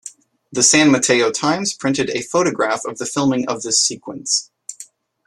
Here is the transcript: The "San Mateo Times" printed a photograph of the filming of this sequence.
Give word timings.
The 0.51 0.63
"San 0.63 0.89
Mateo 0.89 1.29
Times" 1.29 1.75
printed 1.75 2.09
a 2.09 2.23
photograph 2.23 2.85
of 2.85 2.97
the 2.97 3.05
filming 3.05 3.47
of 3.47 3.61
this 3.61 3.79
sequence. 3.79 4.49